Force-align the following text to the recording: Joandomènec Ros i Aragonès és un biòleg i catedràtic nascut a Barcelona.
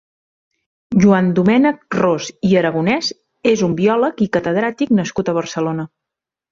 Joandomènec 1.03 1.97
Ros 1.99 2.31
i 2.51 2.55
Aragonès 2.63 3.13
és 3.55 3.67
un 3.71 3.79
biòleg 3.83 4.27
i 4.29 4.31
catedràtic 4.39 5.01
nascut 5.03 5.33
a 5.33 5.39
Barcelona. 5.43 5.93